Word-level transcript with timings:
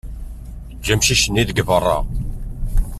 Eǧǧ 0.73 0.87
amcic-nni 0.93 1.43
deg 1.49 1.63
berra. 1.67 1.97